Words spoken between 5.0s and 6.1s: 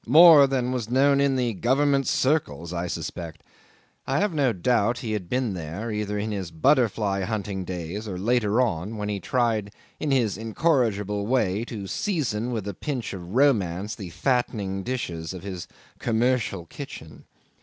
he had been there,